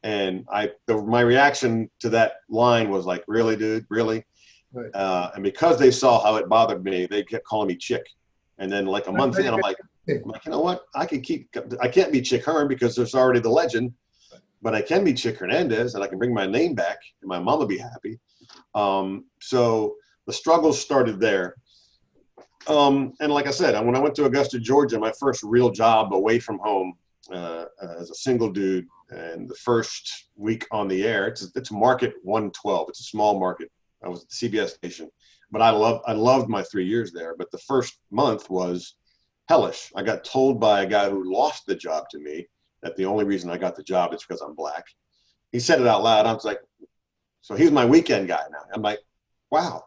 [0.04, 3.86] and I the, my reaction to that line was like, "Really, dude?
[3.90, 4.26] Really?"
[4.74, 4.94] Right.
[4.94, 8.06] Uh, and because they saw how it bothered me, they kept calling me Chick.
[8.58, 10.86] And then like a month in, I'm like, I'm like, you know what?
[10.96, 11.50] I can keep.
[11.82, 13.94] I can't be Chick Hearn because there's already the legend,
[14.62, 17.40] but I can be Chick Hernandez, and I can bring my name back, and my
[17.40, 18.20] mom will be happy.
[18.74, 21.56] Um, so the struggles started there.
[22.68, 26.14] Um, and like I said, when I went to Augusta, Georgia, my first real job
[26.14, 26.94] away from home
[27.32, 27.66] uh,
[28.00, 32.90] as a single dude, and the first week on the air, it's it's market 112.
[32.90, 33.70] It's a small market.
[34.04, 35.10] I was at the CBS station,
[35.56, 37.34] but I love I loved my three years there.
[37.38, 38.96] But the first month was
[39.48, 39.90] hellish.
[39.96, 42.46] I got told by a guy who lost the job to me
[42.84, 44.84] that the only reason I got the job is because I'm black.
[45.54, 46.26] He said it out loud.
[46.26, 46.60] I was like,
[47.40, 48.64] so he's my weekend guy now.
[48.74, 49.00] I'm like,
[49.50, 49.86] wow.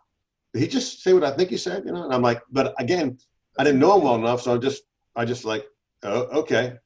[0.55, 1.83] Did he just say what I think he said?
[1.85, 2.05] You know?
[2.05, 3.19] And I'm like, but again,
[3.59, 4.85] I didn't know him well enough, so I just
[5.17, 5.67] I just like,
[6.03, 6.79] oh, okay.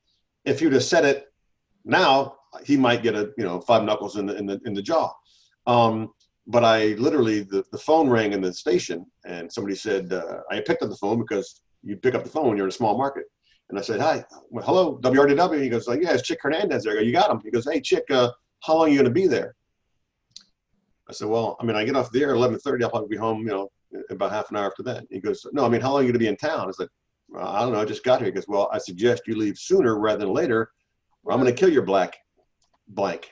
[0.45, 1.33] If you'd have said it
[1.85, 4.83] now, he might get a you know five knuckles in the in the in the
[4.83, 5.13] jaw.
[5.69, 6.15] Um,
[6.47, 10.61] but I literally the, the phone rang in the station and somebody said uh, I
[10.61, 12.97] picked up the phone because you pick up the phone when you're in a small
[12.97, 13.25] market.
[13.71, 15.63] And I said, hi, well, hello, WRDW.
[15.63, 16.93] He goes, like, yeah, it's Chick Hernandez there.
[16.93, 17.41] I go, you got him.
[17.43, 18.31] He goes, hey, Chick, uh,
[18.63, 19.55] how long are you going to be there?
[21.09, 22.83] I said, well, I mean, I get off the air at 11.30.
[22.83, 23.69] I'll probably be home, you know,
[24.11, 25.05] about half an hour after that.
[25.11, 26.69] He goes, no, I mean, how long are you going to be in town?
[26.69, 26.89] I said,
[27.29, 27.81] well, I don't know.
[27.81, 28.27] I just got here.
[28.27, 30.71] He goes, well, I suggest you leave sooner rather than later,
[31.25, 32.17] or I'm going to kill your black
[32.89, 33.31] blank.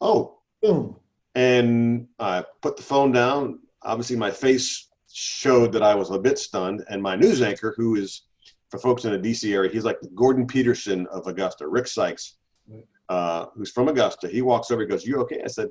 [0.00, 0.38] Oh.
[0.62, 0.96] Boom.
[1.34, 3.60] And I put the phone down.
[3.82, 6.84] Obviously, my face showed that I was a bit stunned.
[6.88, 8.22] And my news anchor, who is
[8.70, 12.36] for folks in the DC area, he's like the Gordon Peterson of Augusta, Rick Sykes,
[13.08, 14.28] uh, who's from Augusta.
[14.28, 15.68] He walks over, he goes, "You okay?" I said,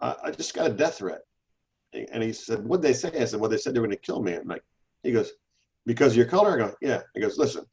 [0.00, 1.20] I, I just got a death threat."
[1.92, 4.02] And he said, "What'd they say?" I said, "Well, they said they were going to
[4.02, 4.64] kill me." I'm like,
[5.02, 5.32] he goes,
[5.84, 7.64] "Because of your color?" I go, "Yeah." He goes, "Listen,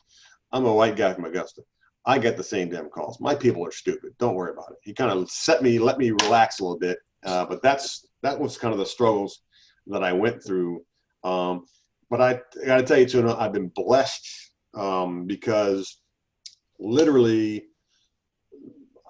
[0.51, 1.63] I'm a white guy from Augusta.
[2.05, 3.19] I get the same damn calls.
[3.19, 4.13] My people are stupid.
[4.19, 6.99] Don't worry about it." He kind of set me, let me relax a little bit.
[7.25, 9.41] Uh, but that's that was kind of the struggles
[9.87, 10.83] that I went through.
[11.23, 11.65] Um,
[12.09, 14.27] but I, I got to tell you, too, I've been blessed
[14.73, 15.97] um, because
[16.79, 17.65] literally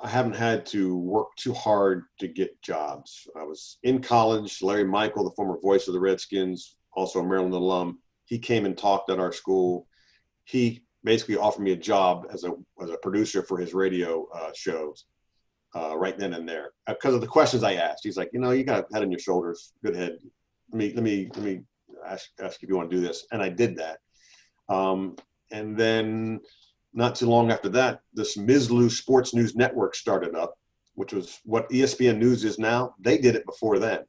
[0.01, 3.27] I haven't had to work too hard to get jobs.
[3.39, 4.62] I was in college.
[4.62, 8.77] Larry Michael, the former voice of the Redskins, also a Maryland alum, he came and
[8.77, 9.88] talked at our school.
[10.43, 14.51] He basically offered me a job as a as a producer for his radio uh,
[14.55, 15.05] shows
[15.75, 18.01] uh, right then and there because of the questions I asked.
[18.03, 20.17] He's like, you know, you got a head on your shoulders, good head.
[20.71, 21.61] Let me let me let me
[22.07, 23.99] ask, ask if you want to do this, and I did that.
[24.69, 25.15] Um,
[25.51, 26.39] and then
[26.93, 30.55] not too long after that, this Mizlou Sports News Network started up,
[30.95, 32.95] which was what ESPN News is now.
[32.99, 34.01] They did it before then,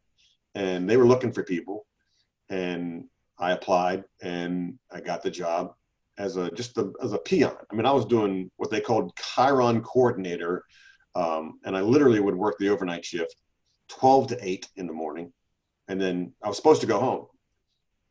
[0.55, 1.87] and they were looking for people,
[2.51, 3.05] and
[3.39, 5.75] I applied and I got the job
[6.19, 7.57] as a just as a peon.
[7.71, 10.65] I mean, I was doing what they called Chiron coordinator,
[11.15, 13.35] um, and I literally would work the overnight shift,
[13.89, 15.33] 12 to 8 in the morning,
[15.89, 17.27] and then I was supposed to go home,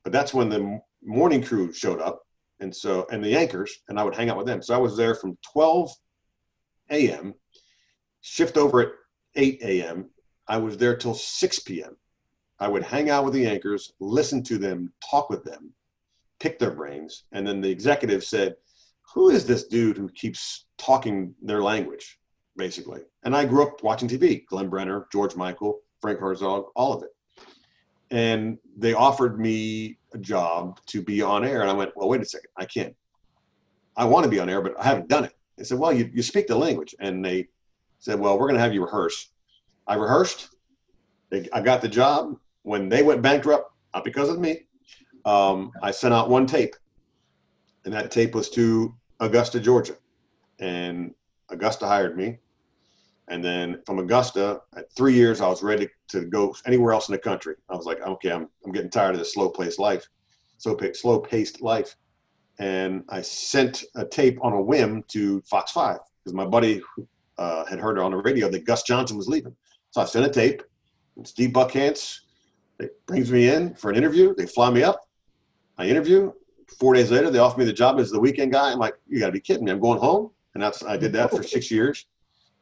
[0.03, 2.21] but that's when the morning crew showed up,
[2.59, 4.61] and so and the anchors, and I would hang out with them.
[4.61, 5.91] So I was there from 12
[6.91, 7.33] a.m.
[8.21, 8.89] shift over at
[9.35, 10.09] 8 a.m.
[10.47, 11.95] I was there till 6 p.m.
[12.59, 15.73] I would hang out with the anchors, listen to them, talk with them,
[16.43, 17.23] pick their brains.
[17.32, 18.56] And then the executive said,
[19.13, 22.19] Who is this dude who keeps talking their language,
[22.58, 22.99] basically?
[23.23, 27.12] And I grew up watching TV Glenn Brenner, George Michael, Frank Herzog, all of it.
[28.12, 31.62] And they offered me a job to be on air.
[31.62, 32.93] And I went, Well, wait a second, I can't.
[33.95, 35.34] I want to be on air, but I haven't done it.
[35.58, 36.93] They said, Well, you, you speak the language.
[36.99, 37.47] And they
[37.99, 39.32] said, Well, we're going to have you rehearse.
[39.88, 40.49] I rehearsed.
[41.32, 44.67] I got the job when they went bankrupt, not because of me,
[45.25, 46.75] um, I sent out one tape,
[47.86, 49.95] and that tape was to Augusta, Georgia,
[50.59, 51.13] and
[51.49, 52.39] Augusta hired me.
[53.29, 57.13] And then from Augusta, at three years, I was ready to go anywhere else in
[57.13, 57.55] the country.
[57.69, 60.05] I was like, okay, I'm, I'm getting tired of this slow paced life,
[60.57, 61.95] so slow paced life.
[62.59, 66.81] And I sent a tape on a whim to Fox 5 because my buddy
[67.38, 69.55] uh, had heard on the radio that Gus Johnson was leaving.
[69.91, 70.62] So I sent a tape.
[71.23, 72.19] Steve Buckhantz
[73.05, 74.36] brings me in for an interview.
[74.36, 75.01] They fly me up.
[75.77, 76.31] I interview.
[76.79, 78.71] Four days later, they offer me the job as the weekend guy.
[78.71, 79.71] I'm like, you got to be kidding me.
[79.71, 80.31] I'm going home.
[80.53, 82.05] And that's I did that for six years.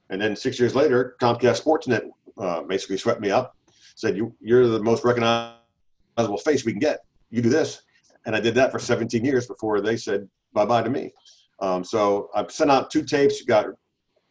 [0.10, 3.56] And then six years later, Comcast Sportsnet uh, basically swept me up,
[3.96, 7.00] said, you, you're the most recognizable face we can get.
[7.30, 7.82] You do this.
[8.26, 11.12] And I did that for 17 years before they said bye bye to me.
[11.60, 13.68] Um, so I've sent out two tapes, got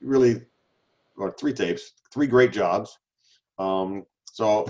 [0.01, 0.43] really,
[1.16, 2.99] or three tapes, three great jobs.
[3.59, 4.66] Um, so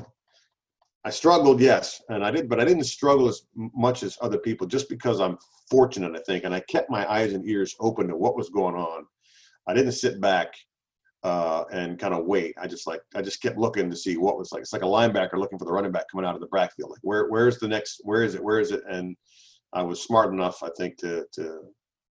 [1.04, 4.66] I struggled, yes, and I did, but I didn't struggle as much as other people,
[4.66, 5.38] just because I'm
[5.70, 8.74] fortunate, I think, and I kept my eyes and ears open to what was going
[8.74, 9.06] on.
[9.66, 10.52] I didn't sit back
[11.22, 12.54] uh, and kind of wait.
[12.60, 14.62] I just like I just kept looking to see what was like.
[14.62, 16.90] It's like a linebacker looking for the running back coming out of the backfield.
[16.90, 18.00] Like where where's the next?
[18.04, 18.42] Where is it?
[18.42, 18.82] Where is it?
[18.88, 19.16] And
[19.72, 21.60] I was smart enough, I think, to to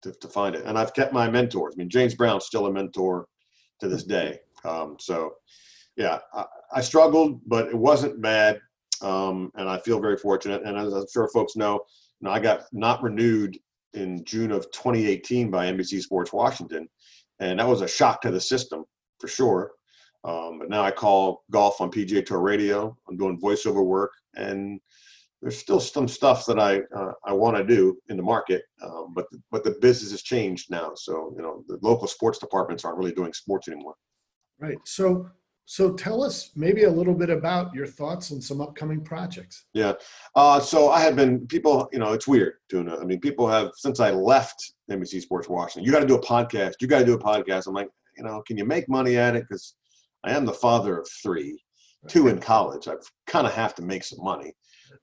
[0.03, 0.65] to, to find it.
[0.65, 1.75] And I've kept my mentors.
[1.75, 3.27] I mean, James Brown's still a mentor
[3.81, 4.41] to this day.
[4.65, 5.35] Um, so
[5.97, 6.45] yeah, I,
[6.75, 8.61] I struggled, but it wasn't bad
[9.03, 10.63] um, and I feel very fortunate.
[10.65, 11.75] And as I'm sure folks know,
[12.21, 13.59] you know, I got not renewed
[13.95, 16.89] in June of 2018 by NBC Sports Washington,
[17.41, 18.85] and that was a shock to the system
[19.21, 19.73] for sure.
[20.25, 22.97] Um, but now I call golf on PGA Tour Radio.
[23.09, 24.81] I'm doing voiceover work, and
[25.41, 29.13] there's still some stuff that I uh, I want to do in the market, um,
[29.15, 30.93] but the, but the business has changed now.
[30.95, 33.95] So you know the local sports departments aren't really doing sports anymore.
[34.59, 34.79] Right.
[34.85, 35.29] So
[35.69, 39.65] so tell us maybe a little bit about your thoughts on some upcoming projects.
[39.75, 39.95] Yeah.
[40.37, 42.97] Uh, so I have been people, you know, it's weird, Tuna.
[42.97, 45.85] I mean, people have since I left NBC Sports Washington.
[45.85, 46.75] You got to do a podcast.
[46.81, 47.67] You got to do a podcast.
[47.67, 49.43] I'm like, you know, can you make money at it?
[49.49, 49.75] Because
[50.23, 51.61] I am the father of three,
[52.07, 52.87] two in college.
[52.87, 52.95] I
[53.27, 54.53] kind of have to make some money.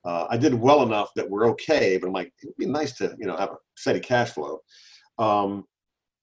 [0.05, 3.13] Uh, I did well enough that we're okay, but I'm like, it'd be nice to,
[3.19, 4.61] you know, have a steady cash flow.
[5.19, 5.65] Um,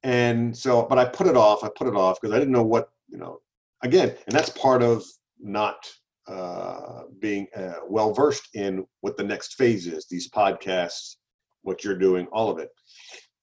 [0.03, 1.63] and so, but I put it off.
[1.63, 3.41] I put it off because I didn't know what, you know,
[3.83, 5.05] again, and that's part of
[5.39, 5.87] not
[6.29, 10.07] uh, being uh, well versed in what the next phase is.
[10.07, 11.17] These podcasts,
[11.63, 12.71] what you're doing, all of it.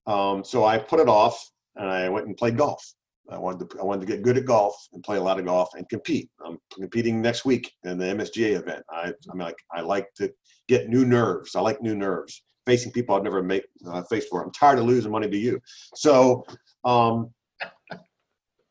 [0.05, 1.37] Um, so I put it off,
[1.75, 2.83] and I went and played golf.
[3.29, 5.45] I wanted to I wanted to get good at golf and play a lot of
[5.45, 6.29] golf and compete.
[6.45, 8.83] I'm competing next week in the MSGA event.
[8.89, 10.31] I I mean like I like to
[10.67, 11.55] get new nerves.
[11.55, 12.43] I like new nerves.
[12.65, 14.43] Facing people I've never made, uh, faced before.
[14.43, 15.57] I'm tired of losing money to you.
[15.95, 16.45] So
[16.83, 17.33] um,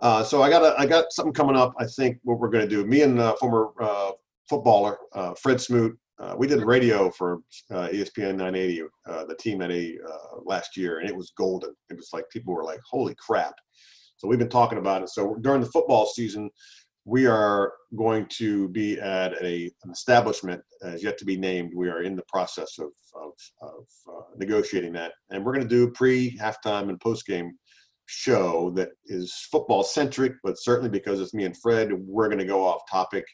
[0.00, 1.74] uh, so I got a, I got something coming up.
[1.78, 2.84] I think what we're going to do.
[2.86, 4.12] Me and uh, former uh,
[4.48, 5.96] footballer uh, Fred Smoot.
[6.18, 8.84] Uh, we did radio for uh, ESPN 980,
[9.28, 9.98] the team at a
[10.44, 11.74] last year, and it was golden.
[11.90, 13.54] It was like people were like, "Holy crap!"
[14.16, 15.10] So we've been talking about it.
[15.10, 16.50] So during the football season,
[17.06, 21.72] we are going to be at a, an establishment as yet to be named.
[21.74, 23.32] We are in the process of, of,
[23.62, 23.84] of
[24.36, 25.12] negotiating that.
[25.30, 27.52] And we're going to do pre, halftime, and post game
[28.06, 32.44] show that is football centric, but certainly because it's me and Fred, we're going to
[32.44, 33.26] go off topic.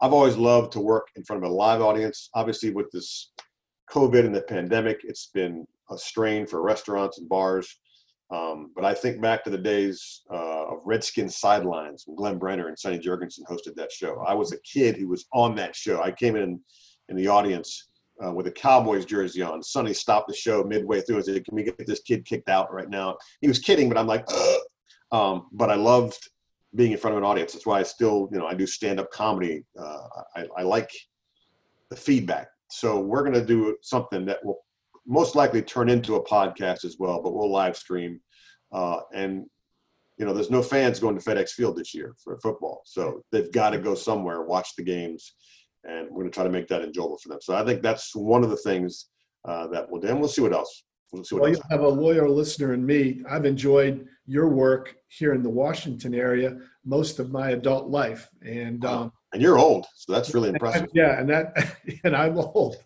[0.00, 2.30] I've always loved to work in front of a live audience.
[2.34, 3.32] Obviously, with this
[3.90, 7.78] COVID and the pandemic, it's been a strain for restaurants and bars.
[8.32, 12.68] Um, but I think back to the days uh, of Redskins sidelines when Glenn Brenner
[12.68, 14.24] and Sonny Jurgensen hosted that show.
[14.26, 16.02] I was a kid who was on that show.
[16.02, 16.58] I came in
[17.10, 17.90] in the audience
[18.24, 19.62] uh, with a Cowboys jersey on.
[19.62, 22.72] Sonny stopped the show midway through and said, "Can we get this kid kicked out
[22.72, 24.26] right now?" He was kidding, but I'm like,
[25.10, 26.28] um, but I loved
[26.74, 27.52] being in front of an audience.
[27.52, 29.62] That's why I still, you know, I do stand-up comedy.
[29.78, 30.06] Uh,
[30.36, 30.90] I, I like
[31.90, 32.48] the feedback.
[32.70, 34.64] So we're going to do something that will
[35.06, 38.20] most likely turn into a podcast as well, but we'll live stream.
[38.72, 39.44] Uh, and
[40.18, 43.52] you know, there's no fans going to FedEx Field this year for football, so they've
[43.52, 45.34] got to go somewhere, watch the games,
[45.84, 47.38] and we're going to try to make that enjoyable for them.
[47.40, 49.06] So I think that's one of the things
[49.44, 50.84] uh, that we'll do, and we'll see what else.
[51.12, 51.58] We'll, see what well, else.
[51.58, 53.22] you have a loyal listener in me.
[53.28, 58.84] I've enjoyed your work here in the Washington area most of my adult life, and
[58.84, 60.88] um, and you're old, so that's really impressive.
[60.94, 62.76] Yeah, and that and I'm old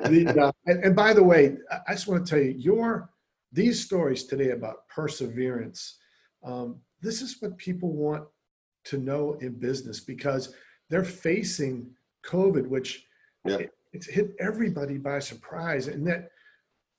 [0.00, 3.10] the, uh, and, and, by the way, I just want to tell you, your
[3.52, 5.98] these stories today about perseverance.
[6.42, 8.24] Um, this is what people want
[8.84, 10.52] to know in business because
[10.90, 11.90] they're facing
[12.26, 13.06] COVID, which
[13.44, 13.56] yeah.
[13.56, 16.30] it, it's hit everybody by surprise, and that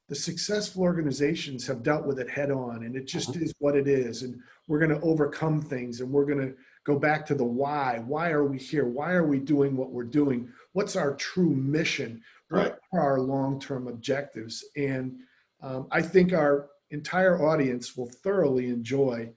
[0.07, 3.43] the successful organizations have dealt with it head on, and it just mm-hmm.
[3.43, 4.21] is what it is.
[4.21, 8.03] And we're going to overcome things, and we're going to go back to the why.
[8.05, 8.85] Why are we here?
[8.85, 10.49] Why are we doing what we're doing?
[10.73, 12.21] What's our true mission?
[12.49, 14.63] What are our long-term objectives?
[14.77, 15.17] And
[15.61, 19.31] um, I think our entire audience will thoroughly enjoy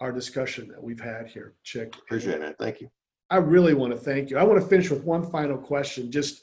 [0.00, 1.94] our discussion that we've had here, Chick.
[1.96, 2.56] Appreciate it.
[2.58, 2.90] Thank you.
[3.30, 4.38] I really want to thank you.
[4.38, 6.10] I want to finish with one final question.
[6.10, 6.42] Just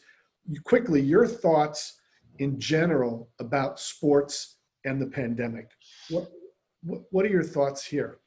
[0.63, 1.99] quickly, your thoughts
[2.39, 5.69] in general about sports and the pandemic.
[6.09, 6.29] What
[6.83, 8.19] what, what are your thoughts here?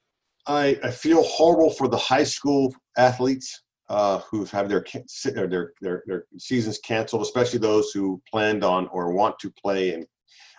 [0.46, 4.85] I, I feel horrible for the high school athletes uh, who've had their,
[5.25, 10.07] their their their seasons canceled, especially those who planned on or want to play in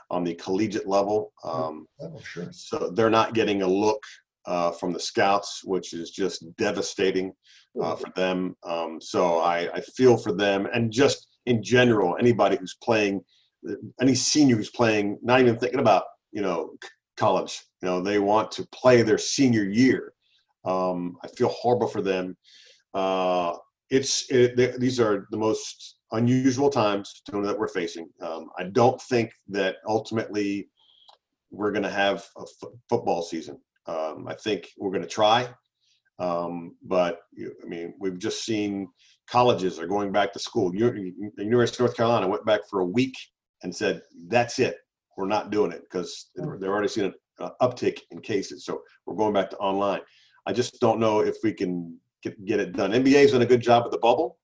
[0.10, 1.32] on the collegiate level.
[1.44, 2.50] Um, oh, sure.
[2.52, 4.04] So they're not getting a look
[4.46, 7.34] uh, from the scouts, which is just devastating
[7.82, 8.56] uh, for them.
[8.64, 13.22] Um, so I, I feel for them, and just in general, anybody who's playing,
[14.02, 16.74] any senior who's playing, not even thinking about you know
[17.18, 17.62] college.
[17.82, 20.14] You know, they want to play their senior year.
[20.66, 22.38] Um, I feel horrible for them.
[22.94, 23.56] Uh,
[23.90, 28.10] it's it, these are the most unusual times that we're facing.
[28.22, 30.70] Um, I don't think that ultimately
[31.52, 33.60] we're going to have a f- football season.
[33.88, 35.50] Um, I think we're going to try,
[36.20, 38.90] um, but I mean, we've just seen
[39.30, 40.72] colleges are going back to school.
[40.72, 43.16] the University of North Carolina went back for a week
[43.64, 44.78] and said, "That's it.
[45.18, 48.66] We're not doing it because they're already seeing an uptick in cases.
[48.66, 50.02] So we're going back to online."
[50.46, 52.92] I just don't know if we can get, get it done.
[52.92, 54.38] NBA's done a good job with the bubble,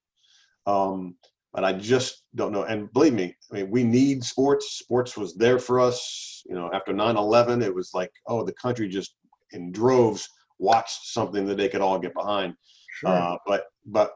[0.65, 1.15] um,
[1.53, 2.63] but I just don't know.
[2.63, 4.79] And believe me, I mean, we need sports.
[4.79, 6.43] Sports was there for us.
[6.45, 9.15] You know, after 9/11, it was like, oh, the country just
[9.51, 10.29] in droves
[10.59, 12.55] watched something that they could all get behind.
[12.91, 13.09] Sure.
[13.09, 14.11] Uh, but but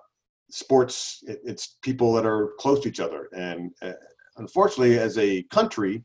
[0.50, 3.94] sports, it, it's people that are close to each other, and uh,
[4.38, 6.04] unfortunately, as a country,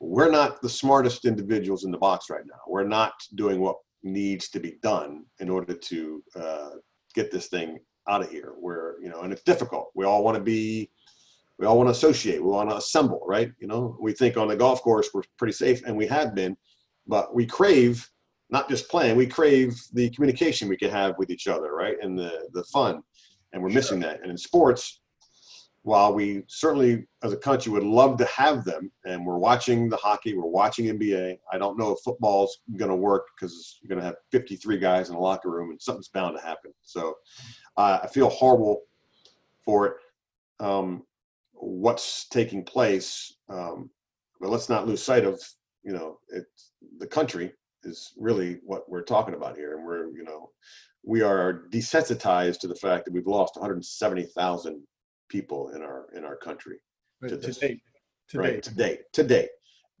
[0.00, 2.60] we're not the smartest individuals in the box right now.
[2.68, 6.70] We're not doing what needs to be done in order to uh,
[7.14, 8.54] get this thing out of here.
[8.58, 9.90] Where you know, and it's difficult.
[9.94, 10.90] We all want to be,
[11.58, 12.42] we all want to associate.
[12.42, 13.52] We want to assemble, right?
[13.58, 16.56] You know, we think on the golf course we're pretty safe, and we have been,
[17.06, 18.06] but we crave
[18.52, 19.16] not just playing.
[19.16, 23.02] We crave the communication we can have with each other, right, and the the fun,
[23.52, 24.20] and we're missing that.
[24.20, 25.00] And in sports,
[25.84, 29.96] while we certainly as a country would love to have them and we're watching the
[29.96, 33.98] hockey we're watching nba i don't know if football's going to work because you're going
[33.98, 36.72] to have 53 guys in a locker room and something's bound to happen.
[36.82, 37.14] So
[37.76, 38.82] uh, i feel horrible
[39.64, 39.94] for it.
[40.60, 41.02] Um,
[41.54, 43.90] what's taking place um,
[44.40, 45.40] but let's not lose sight of
[45.82, 46.44] you know it,
[46.98, 47.52] the country
[47.84, 50.50] is really what we're talking about here and we're you know
[51.04, 54.82] we are desensitized to the fact that we've lost 170,000
[55.28, 56.78] people in our in our country
[57.20, 57.80] right, to, this, date.
[58.28, 58.62] To right date.
[58.62, 59.50] to date to date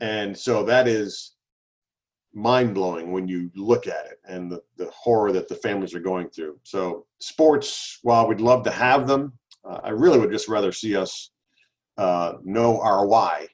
[0.00, 1.32] and so that is
[2.34, 6.00] mind blowing when you look at it and the, the horror that the families are
[6.00, 9.32] going through so sports while we'd love to have them
[9.68, 11.30] uh, i really would just rather see us
[11.98, 13.46] uh, know our why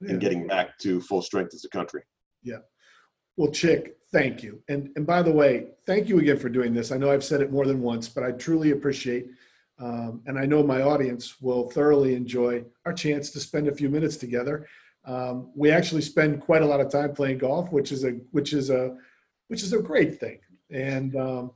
[0.00, 0.10] yeah.
[0.10, 2.02] and getting back to full strength as a country
[2.42, 2.58] yeah
[3.36, 4.62] well chick thank you.
[4.68, 6.92] And and by the way, thank you again for doing this.
[6.92, 9.28] I know I've said it more than once, but I truly appreciate,
[9.78, 13.88] um, and I know my audience will thoroughly enjoy our chance to spend a few
[13.88, 14.66] minutes together.
[15.04, 18.52] Um, we actually spend quite a lot of time playing golf, which is a which
[18.52, 18.96] is a
[19.48, 20.40] which is a great thing.
[20.70, 21.52] And um,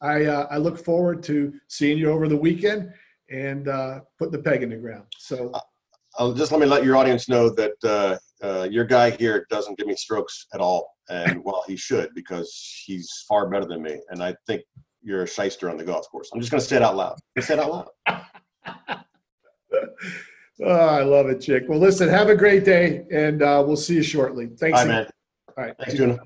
[0.00, 2.92] I uh, I look forward to seeing you over the weekend
[3.30, 5.04] and uh, putting the peg in the ground.
[5.18, 5.52] So.
[6.18, 9.78] I'll just let me let your audience know that uh, uh, your guy here doesn't
[9.78, 14.00] give me strokes at all, and well, he should because he's far better than me.
[14.10, 14.62] And I think
[15.02, 16.30] you're a shyster on the golf course.
[16.32, 17.18] I'm just going to say it out loud.
[17.36, 17.88] I say it out loud.
[20.64, 21.64] oh, I love it, Chick.
[21.68, 24.46] Well, listen, have a great day, and uh, we'll see you shortly.
[24.46, 24.80] Thanks.
[24.80, 25.06] Bye, man.
[25.56, 25.74] All right.
[25.78, 26.18] Thanks, Tuna.